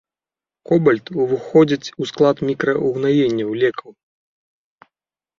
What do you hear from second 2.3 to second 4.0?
мікраўгнаенняў, лекаў.